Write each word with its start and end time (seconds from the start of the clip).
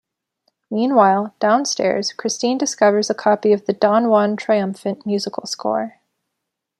Meanwhile, 0.71 1.35
downstairs, 1.37 2.11
Christine 2.11 2.57
discovers 2.57 3.11
a 3.11 3.13
copy 3.13 3.53
of 3.53 3.67
the 3.67 3.73
"Don 3.73 4.09
Juan 4.09 4.35
Triumphant" 4.35 5.05
music 5.05 5.33
score. 5.45 5.99